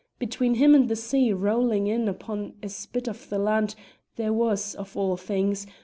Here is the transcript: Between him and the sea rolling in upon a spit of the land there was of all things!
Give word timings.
Between 0.17 0.55
him 0.55 0.73
and 0.73 0.89
the 0.89 0.95
sea 0.95 1.31
rolling 1.31 1.85
in 1.85 2.07
upon 2.07 2.53
a 2.63 2.69
spit 2.69 3.07
of 3.07 3.29
the 3.29 3.37
land 3.37 3.75
there 4.15 4.33
was 4.33 4.73
of 4.73 4.97
all 4.97 5.15
things! 5.15 5.67